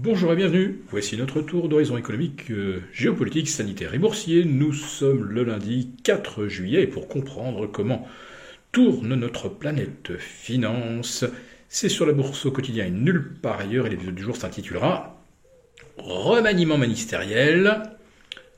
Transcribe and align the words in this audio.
Bonjour 0.00 0.32
et 0.32 0.36
bienvenue. 0.36 0.80
Voici 0.90 1.16
notre 1.16 1.40
tour 1.40 1.68
d'horizon 1.68 1.98
économique, 1.98 2.52
euh, 2.52 2.84
géopolitique, 2.92 3.48
sanitaire 3.48 3.94
et 3.94 3.98
boursier. 3.98 4.44
Nous 4.44 4.72
sommes 4.72 5.24
le 5.24 5.42
lundi 5.42 5.90
4 6.04 6.46
juillet 6.46 6.82
et 6.82 6.86
pour 6.86 7.08
comprendre 7.08 7.66
comment 7.66 8.06
tourne 8.70 9.16
notre 9.16 9.48
planète 9.48 10.16
finance, 10.16 11.24
c'est 11.68 11.88
sur 11.88 12.06
la 12.06 12.12
bourse 12.12 12.46
au 12.46 12.52
quotidien 12.52 12.86
et 12.86 12.90
nulle 12.90 13.40
part 13.42 13.58
ailleurs. 13.58 13.86
Et 13.86 13.90
l'épisode 13.90 14.14
du 14.14 14.22
jour 14.22 14.36
s'intitulera 14.36 15.20
Remaniement 15.96 16.78
ministériel. 16.78 17.82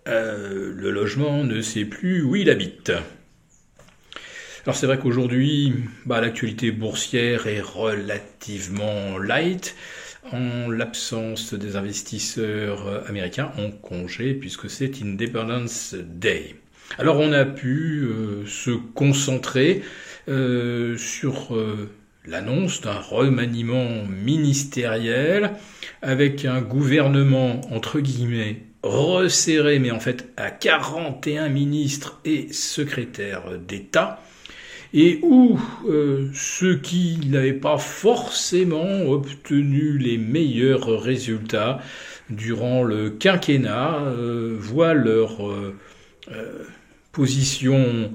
Euh, 0.09 0.75
le 0.77 0.91
logement 0.91 1.43
ne 1.43 1.63
sait 1.63 1.87
plus 1.87 2.23
où 2.23 2.37
il 2.37 2.51
habite. 2.51 2.93
Alors 4.67 4.77
c'est 4.77 4.87
vrai 4.87 4.99
qu'aujourd'hui, 4.99 5.73
bah, 6.05 6.21
l'actualité 6.21 6.71
boursière 6.71 7.47
est 7.47 7.63
relativement 7.63 9.17
light 9.17 9.75
en 10.33 10.71
l'absence 10.71 11.55
des 11.55 11.77
investisseurs 11.77 13.09
américains 13.09 13.53
en 13.59 13.71
congé 13.71 14.35
puisque 14.35 14.69
c'est 14.71 15.03
Independence 15.03 15.95
Day. 15.95 16.57
Alors 16.99 17.21
on 17.21 17.33
a 17.33 17.45
pu 17.45 18.03
euh, 18.03 18.47
se 18.47 18.71
concentrer 18.71 19.83
euh, 20.29 20.97
sur 20.97 21.55
euh, 21.55 21.89
l'annonce 22.27 22.81
d'un 22.81 22.99
remaniement 22.99 24.05
ministériel 24.05 25.53
avec 26.03 26.45
un 26.45 26.61
gouvernement 26.61 27.61
entre 27.73 28.01
guillemets 28.01 28.63
resserré 28.83 29.79
mais 29.79 29.91
en 29.91 30.01
fait 30.01 30.29
à 30.37 30.51
41 30.51 31.49
ministres 31.49 32.21
et 32.25 32.53
secrétaires 32.53 33.59
d'État 33.59 34.21
et 34.93 35.21
où 35.23 35.59
euh, 35.89 36.29
ceux 36.35 36.77
qui 36.77 37.21
n'avaient 37.27 37.53
pas 37.53 37.79
forcément 37.79 39.03
obtenu 39.09 39.99
les 39.99 40.19
meilleurs 40.19 41.01
résultats 41.01 41.81
durant 42.29 42.83
le 42.83 43.11
quinquennat 43.11 44.01
euh, 44.03 44.57
voient 44.59 44.95
leur 44.95 45.49
euh, 45.49 45.77
position 47.13 48.13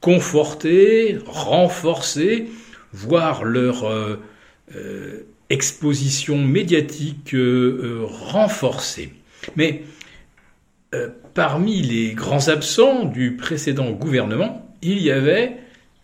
confortée, 0.00 1.18
renforcée, 1.26 2.48
voire 2.92 3.42
leur 3.42 4.18
exposition 5.50 6.38
médiatique 6.38 7.34
renforcée. 8.04 9.12
Mais 9.56 9.82
parmi 11.34 11.82
les 11.82 12.12
grands 12.12 12.46
absents 12.46 13.04
du 13.04 13.36
précédent 13.36 13.90
gouvernement, 13.90 14.72
il 14.82 15.02
y 15.02 15.10
avait 15.10 15.56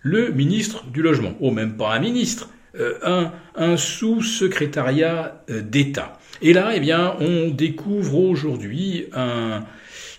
le 0.03 0.31
ministre 0.33 0.85
du 0.93 1.03
Logement, 1.03 1.35
ou 1.41 1.49
oh, 1.49 1.51
même 1.51 1.77
pas 1.77 1.95
un 1.95 2.01
ministre, 2.01 2.49
euh, 2.79 3.29
un, 3.55 3.77
sous-secrétariat 3.77 5.45
euh, 5.51 5.61
d'État. 5.61 6.19
Et 6.41 6.55
là, 6.55 6.73
eh 6.75 6.81
bien, 6.81 7.15
on 7.21 7.51
découvre 7.51 8.19
aujourd'hui 8.19 9.07
un, 9.13 9.65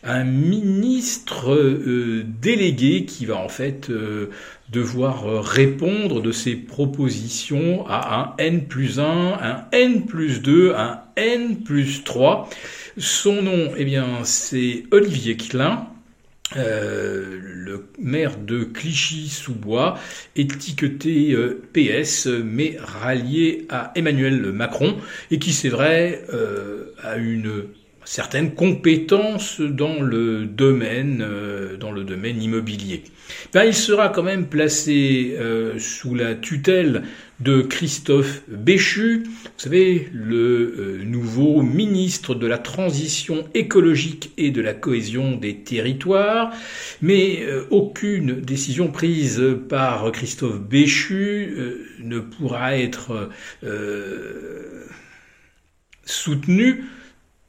un 0.03 0.23
ministre 0.23 1.51
euh, 1.51 2.23
délégué 2.41 3.05
qui 3.05 3.25
va 3.25 3.37
en 3.37 3.49
fait 3.49 3.91
devoir 4.71 5.43
répondre 5.43 6.21
de 6.21 6.31
ses 6.31 6.55
propositions 6.55 7.85
à 7.87 8.19
un 8.21 8.33
N 8.37 8.67
plus 8.67 8.99
1, 8.99 9.03
un 9.03 9.65
N 9.71 10.05
plus 10.05 10.41
2, 10.41 10.75
un 10.75 11.01
N 11.15 11.63
plus 11.63 12.03
3. 12.03 12.49
Son 12.97 13.41
nom, 13.41 13.71
eh 13.75 13.83
bien, 13.83 14.05
c'est 14.23 14.83
Olivier 14.91 15.37
Klein. 15.37 15.87
Euh, 16.57 17.39
le 17.41 17.85
maire 17.97 18.37
de 18.37 18.63
Clichy-sous-Bois, 18.63 19.97
étiqueté 20.35 21.33
euh, 21.33 21.61
PS, 21.73 22.27
mais 22.27 22.77
rallié 22.79 23.65
à 23.69 23.91
Emmanuel 23.95 24.51
Macron, 24.51 24.97
et 25.31 25.39
qui, 25.39 25.53
c'est 25.53 25.69
vrai, 25.69 26.23
euh, 26.33 26.93
a 27.01 27.17
une 27.17 27.65
certaines 28.05 28.53
compétences 28.53 29.61
dans 29.61 30.01
le 30.01 30.45
domaine, 30.45 31.23
euh, 31.25 31.77
dans 31.77 31.91
le 31.91 32.03
domaine 32.03 32.41
immobilier. 32.41 33.03
Ben, 33.53 33.63
il 33.63 33.73
sera 33.73 34.09
quand 34.09 34.23
même 34.23 34.47
placé 34.47 35.35
euh, 35.39 35.79
sous 35.79 36.13
la 36.13 36.35
tutelle 36.35 37.03
de 37.39 37.61
Christophe 37.61 38.41
Béchu, 38.47 39.23
vous 39.25 39.49
savez, 39.57 40.09
le 40.13 40.75
euh, 40.77 41.03
nouveau 41.03 41.61
ministre 41.61 42.35
de 42.35 42.47
la 42.47 42.57
transition 42.57 43.45
écologique 43.53 44.31
et 44.37 44.51
de 44.51 44.61
la 44.61 44.73
cohésion 44.73 45.35
des 45.35 45.57
territoires, 45.57 46.51
mais 47.01 47.45
aucune 47.69 48.39
décision 48.39 48.89
prise 48.91 49.41
par 49.67 50.11
Christophe 50.11 50.59
Béchu 50.59 51.55
ne 51.99 52.19
pourra 52.19 52.77
être 52.77 53.29
soutenue 56.05 56.83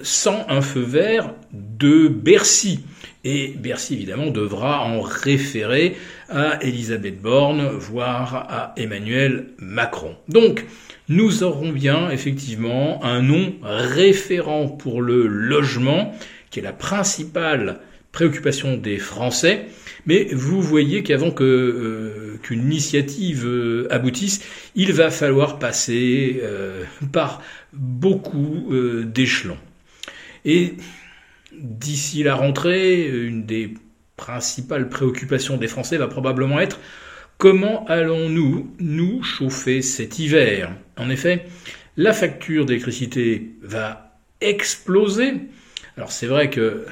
sans 0.04 0.47
un 0.48 0.60
feu 0.60 0.82
vert 0.82 1.34
de 1.53 2.06
Bercy. 2.06 2.84
Et 3.25 3.48
Bercy, 3.59 3.94
évidemment, 3.94 4.31
devra 4.31 4.84
en 4.84 5.00
référer 5.00 5.97
à 6.28 6.62
Elisabeth 6.62 7.20
Borne, 7.20 7.66
voire 7.69 8.47
à 8.48 8.75
Emmanuel 8.76 9.47
Macron. 9.59 10.15
Donc, 10.28 10.66
nous 11.09 11.42
aurons 11.42 11.72
bien, 11.72 12.10
effectivement, 12.10 13.03
un 13.03 13.22
nom 13.22 13.54
référent 13.62 14.69
pour 14.69 15.00
le 15.00 15.26
logement, 15.26 16.15
qui 16.50 16.60
est 16.60 16.62
la 16.62 16.72
principale 16.72 17.81
préoccupation 18.12 18.76
des 18.76 18.98
Français. 18.98 19.66
Mais 20.06 20.28
vous 20.32 20.60
voyez 20.60 21.03
qu'avant 21.03 21.34
euh, 21.41 22.38
qu'une 22.42 22.62
initiative 22.62 23.44
euh, 23.47 23.88
aboutisse, 23.91 24.41
il 24.75 24.92
va 24.92 25.10
falloir 25.10 25.59
passer 25.59 26.41
euh, 26.42 26.84
par 27.12 27.42
beaucoup 27.72 28.71
d'échelons. 29.04 29.59
Et 30.44 30.75
d'ici 31.53 32.22
la 32.22 32.34
rentrée, 32.34 33.09
une 33.09 33.47
des 33.47 33.75
principales 34.16 34.88
préoccupations 34.88 35.56
des 35.56 35.69
Français 35.69 35.97
va 35.97 36.09
probablement 36.09 36.60
être 36.60 36.81
comment 37.38 37.84
allons-nous 37.87 38.75
nous 38.78 39.22
chauffer 39.22 39.83
cet 39.83 40.19
hiver? 40.19 40.72
En 40.97 41.10
effet, 41.10 41.47
la 41.97 42.12
facture 42.12 42.65
d'électricité 42.65 43.53
va 43.62 44.19
exploser. 44.41 45.34
Alors 45.97 46.12
c'est 46.12 46.27
vrai 46.27 46.50
que 46.50 46.87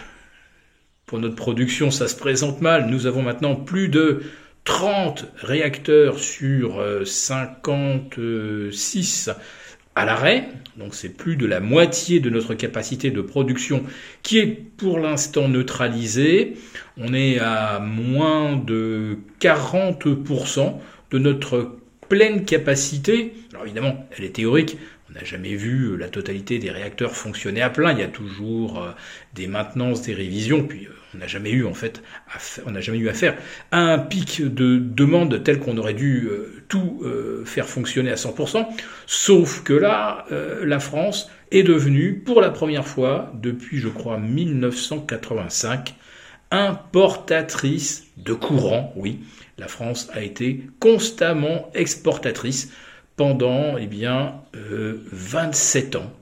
pour 1.06 1.18
notre 1.18 1.36
production, 1.36 1.90
ça 1.90 2.08
se 2.08 2.16
présente 2.16 2.60
mal. 2.60 2.88
Nous 2.88 3.06
avons 3.06 3.22
maintenant 3.22 3.54
plus 3.54 3.88
de 3.88 4.22
30 4.64 5.26
réacteurs 5.36 6.18
sur 6.18 6.82
56 7.04 9.30
à 9.94 10.04
l'arrêt, 10.04 10.48
donc 10.78 10.94
c'est 10.94 11.10
plus 11.10 11.36
de 11.36 11.46
la 11.46 11.60
moitié 11.60 12.18
de 12.18 12.30
notre 12.30 12.54
capacité 12.54 13.10
de 13.10 13.20
production 13.20 13.84
qui 14.22 14.38
est 14.38 14.46
pour 14.46 14.98
l'instant 14.98 15.48
neutralisée. 15.48 16.54
On 16.96 17.12
est 17.12 17.38
à 17.38 17.78
moins 17.78 18.56
de 18.56 19.18
40% 19.40 20.74
de 21.10 21.18
notre 21.18 21.76
pleine 22.08 22.44
capacité. 22.44 23.34
Alors 23.52 23.64
évidemment, 23.66 24.06
elle 24.16 24.24
est 24.24 24.36
théorique, 24.36 24.78
on 25.12 25.18
n'a 25.18 25.24
jamais 25.24 25.54
vu 25.56 25.96
la 25.96 26.08
totalité 26.08 26.58
des 26.58 26.70
réacteurs 26.70 27.14
fonctionner 27.14 27.60
à 27.60 27.68
plein. 27.70 27.92
Il 27.92 27.98
y 27.98 28.02
a 28.02 28.08
toujours 28.08 28.82
euh, 28.82 28.90
des 29.34 29.46
maintenances, 29.46 30.02
des 30.02 30.14
révisions. 30.14 30.66
Puis 30.66 30.86
euh, 30.86 30.90
on 31.14 31.18
n'a 31.18 31.26
jamais 31.26 31.50
eu 31.50 31.66
en 31.66 31.74
fait, 31.74 32.02
on 32.66 32.70
n'a 32.70 32.80
jamais 32.80 32.98
eu 32.98 33.08
à 33.08 33.12
faire 33.12 33.36
un 33.72 33.98
pic 33.98 34.42
de 34.42 34.78
demande 34.78 35.42
tel 35.42 35.58
qu'on 35.58 35.76
aurait 35.76 35.94
dû 35.94 36.28
euh, 36.30 36.62
tout 36.68 37.04
faire 37.44 37.68
fonctionner 37.68 38.10
à 38.10 38.14
100%. 38.14 38.66
Sauf 39.06 39.62
que 39.62 39.74
là, 39.74 40.26
la 40.62 40.80
France 40.80 41.30
est 41.50 41.62
devenue, 41.62 42.22
pour 42.24 42.40
la 42.40 42.48
première 42.48 42.86
fois 42.86 43.30
depuis, 43.34 43.78
je 43.78 43.88
crois, 43.88 44.16
1985, 44.16 45.94
importatrice 46.50 48.04
de 48.16 48.32
courant. 48.32 48.94
Oui, 48.96 49.20
la 49.58 49.68
France 49.68 50.08
a 50.14 50.22
été 50.22 50.62
constamment 50.80 51.70
exportatrice 51.74 52.72
pendant 53.22 53.76
eh 53.78 53.86
bien, 53.86 54.34
27 54.52 55.94
euh, 55.94 55.98
ans. 56.00 56.12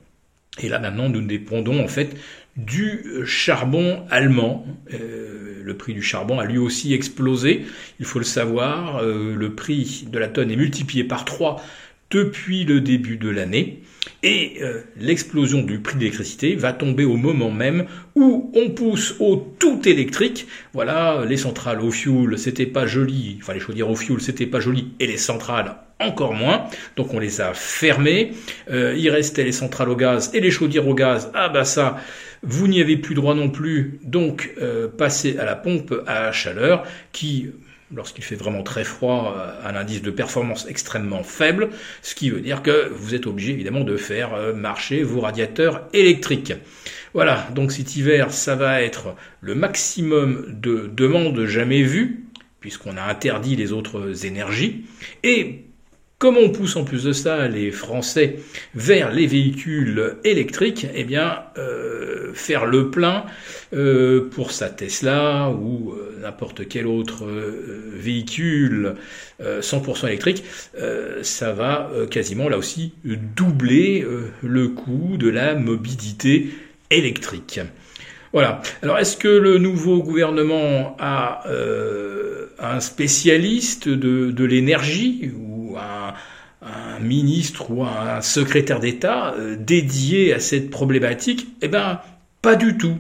Et 0.63 0.69
là 0.69 0.79
maintenant, 0.79 1.09
nous 1.09 1.23
dépendons 1.23 1.83
en 1.83 1.89
fait 1.89 2.15
du 2.59 3.07
charbon 3.25 4.05
allemand. 4.11 4.67
Euh, 4.93 5.63
le 5.65 5.77
prix 5.79 5.95
du 5.95 6.03
charbon 6.03 6.39
a 6.39 6.45
lui 6.45 6.59
aussi 6.59 6.93
explosé, 6.93 7.65
il 8.01 8.05
faut 8.05 8.19
le 8.19 8.27
savoir. 8.27 8.99
Euh, 8.99 9.35
le 9.35 9.55
prix 9.55 10.09
de 10.13 10.19
la 10.19 10.29
tonne 10.29 10.51
est 10.51 10.57
multiplié 10.57 11.03
par 11.03 11.25
3 11.25 11.63
depuis 12.11 12.65
le 12.65 12.81
début 12.81 13.17
de 13.17 13.29
l'année. 13.29 13.83
Et 14.23 14.61
l'explosion 14.99 15.63
du 15.63 15.81
prix 15.81 15.95
de 15.95 16.01
l'électricité 16.01 16.55
va 16.55 16.73
tomber 16.73 17.05
au 17.05 17.17
moment 17.17 17.51
même 17.51 17.87
où 18.15 18.51
on 18.55 18.71
pousse 18.71 19.15
au 19.19 19.37
tout 19.59 19.89
électrique. 19.89 20.47
Voilà, 20.75 21.25
les 21.27 21.37
centrales 21.37 21.81
au 21.81 21.91
fioul, 21.91 22.39
c'était 22.39 22.67
pas 22.67 22.87
joli. 22.87 23.39
Enfin, 23.41 23.55
les 23.55 23.61
chaudières 23.61 23.89
au 23.89 23.97
fioul, 23.97 24.21
c'était 24.21 24.47
pas 24.47 24.61
joli. 24.61 24.93
Et 25.01 25.07
les 25.07 25.17
centrales 25.17 25.77
encore 26.01 26.35
moins. 26.35 26.67
Donc 26.97 27.15
on 27.15 27.19
les 27.19 27.41
a 27.41 27.55
fermés. 27.55 28.33
Euh, 28.71 28.95
il 28.97 29.11
restait 29.11 29.45
les 29.45 29.53
centrales 29.53 29.91
au 29.91 29.97
gaz 29.97 30.31
et 30.35 30.41
les 30.41 30.51
chaudières 30.51 30.89
au 30.89 30.95
gaz. 30.95 31.31
Ah 31.35 31.49
bah 31.49 31.65
ça, 31.65 31.99
vous 32.43 32.67
n'y 32.67 32.81
avez 32.81 32.97
plus 32.97 33.15
droit 33.15 33.35
non 33.35 33.51
plus. 33.51 34.01
Donc 34.03 34.53
euh, 34.61 34.89
passez 34.89 35.39
à 35.39 35.45
la 35.45 35.57
pompe 35.57 35.95
à 36.07 36.33
chaleur 36.33 36.85
qui 37.13 37.51
lorsqu'il 37.95 38.25
fait 38.25 38.37
vraiment 38.37 38.63
très 38.63 38.85
froid, 38.85 39.37
un 39.65 39.75
indice 39.75 40.03
de 40.03 40.11
performance 40.11 40.67
extrêmement 40.69 41.23
faible, 41.23 41.71
ce 42.03 42.15
qui 42.15 42.31
veut 42.31 42.41
dire 42.41 42.63
que 42.63 42.89
vous 42.93 43.15
êtes 43.15 43.27
obligé 43.27 43.53
évidemment 43.53 43.85
de 43.85 43.97
faire 43.97 44.31
marcher 44.55 45.03
vos 45.03 45.21
radiateurs 45.21 45.89
électriques. 45.93 46.55
Voilà, 47.15 47.49
donc 47.55 47.73
cet 47.73 47.97
hiver, 47.97 48.33
ça 48.33 48.55
va 48.55 48.83
être 48.83 49.17
le 49.41 49.55
maximum 49.57 50.47
de 50.49 50.89
demandes 50.93 51.45
jamais 51.47 51.83
vues, 51.83 52.27
puisqu'on 52.61 52.97
a 52.97 53.03
interdit 53.03 53.57
les 53.57 53.73
autres 53.73 54.27
énergies. 54.27 54.85
Et 55.25 55.65
comme 56.21 56.37
on 56.37 56.51
pousse 56.51 56.77
en 56.77 56.85
plus 56.85 57.05
de 57.05 57.13
ça 57.13 57.49
les 57.49 57.71
Français 57.71 58.37
vers 58.75 59.11
les 59.11 59.27
véhicules 59.27 60.17
électriques, 60.23 60.87
eh 60.95 61.05
bien, 61.05 61.45
euh, 61.57 62.33
faire 62.35 62.67
le 62.67 62.91
plein 62.91 63.25
euh, 63.73 64.29
pour 64.31 64.53
sa 64.53 64.69
Tesla 64.69 65.49
ou 65.49 65.93
euh, 65.93 66.19
n'importe 66.21 66.69
quel 66.69 66.87
autre 66.87 67.25
véhicule 67.95 68.97
100% 69.43 70.09
électrique, 70.09 70.45
ça 71.23 71.53
va 71.53 71.91
quasiment 72.11 72.51
là 72.51 72.59
aussi 72.59 72.93
doubler 73.35 74.07
le 74.43 74.69
coût 74.69 75.17
de 75.17 75.31
la 75.31 75.55
mobilité 75.55 76.51
électrique. 76.91 77.61
Voilà. 78.35 78.61
Alors, 78.83 78.99
est-ce 78.99 79.17
que 79.17 79.29
le 79.29 79.57
nouveau 79.57 80.03
gouvernement 80.03 80.95
a 80.99 81.43
un 82.59 82.81
spécialiste 82.81 83.89
de, 83.89 84.45
l'énergie 84.45 85.33
un, 85.79 86.15
ministre 87.01 87.71
ou 87.71 87.85
un 87.85 88.21
secrétaire 88.21 88.81
d'État 88.81 89.35
euh, 89.35 89.57
dédié 89.57 90.35
à 90.35 90.41
cette 90.41 90.69
problématique 90.69 91.49
Eh 91.63 91.69
bien, 91.69 92.01
pas 92.43 92.55
du 92.55 92.77
tout. 92.77 92.99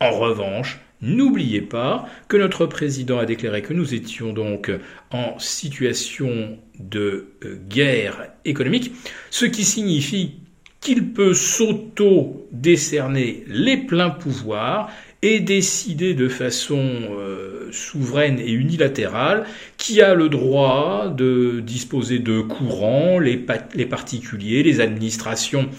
En 0.00 0.10
revanche, 0.10 0.80
N'oubliez 1.02 1.60
pas 1.60 2.08
que 2.28 2.38
notre 2.38 2.64
président 2.64 3.18
a 3.18 3.26
déclaré 3.26 3.60
que 3.60 3.74
nous 3.74 3.92
étions 3.92 4.32
donc 4.32 4.70
en 5.10 5.38
situation 5.38 6.58
de 6.78 7.26
euh, 7.44 7.58
guerre 7.68 8.28
économique, 8.46 8.92
ce 9.28 9.44
qui 9.44 9.64
signifie 9.64 10.36
qu'il 10.80 11.12
peut 11.12 11.34
s'auto-décerner 11.34 13.44
les 13.48 13.76
pleins 13.76 14.08
pouvoirs 14.08 14.88
et 15.24 15.40
décider 15.40 16.12
de 16.12 16.28
façon 16.28 16.82
euh, 17.18 17.70
souveraine 17.72 18.38
et 18.38 18.52
unilatérale 18.52 19.46
qui 19.78 20.02
a 20.02 20.12
le 20.12 20.28
droit 20.28 21.08
de 21.08 21.60
disposer 21.60 22.18
de 22.18 22.42
courants, 22.42 23.18
les, 23.18 23.38
particuliers, 23.38 24.62
les 24.62 24.82
administrations 24.82 25.70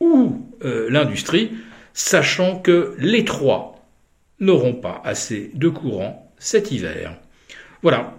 ou 0.00 0.40
euh, 0.64 0.88
l'industrie, 0.88 1.50
sachant 1.92 2.58
que 2.58 2.94
les 2.98 3.26
trois 3.26 3.86
n'auront 4.40 4.72
pas 4.72 5.02
assez 5.04 5.50
de 5.52 5.68
courant 5.68 6.32
cet 6.38 6.72
hiver. 6.72 7.14
Voilà, 7.82 8.14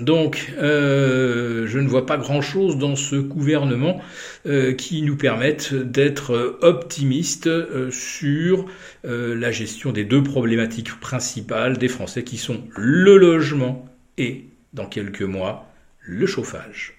donc, 0.00 0.52
euh, 0.58 1.66
je 1.66 1.78
ne 1.78 1.88
vois 1.88 2.06
pas 2.06 2.16
grand-chose 2.16 2.78
dans 2.78 2.96
ce 2.96 3.16
gouvernement 3.16 4.00
euh, 4.46 4.72
qui 4.72 5.02
nous 5.02 5.16
permette 5.16 5.74
d'être 5.74 6.58
optimistes 6.62 7.46
euh, 7.46 7.90
sur 7.90 8.66
la 9.04 9.50
gestion 9.50 9.92
des 9.92 10.04
deux 10.04 10.22
problématiques 10.22 10.98
principales 11.00 11.78
des 11.78 11.88
Français 11.88 12.24
qui 12.24 12.36
sont 12.36 12.64
le 12.76 13.16
logement 13.16 13.88
et, 14.18 14.44
dans 14.74 14.86
quelques 14.86 15.22
mois, 15.22 15.66
le 16.02 16.26
chauffage. 16.26 16.97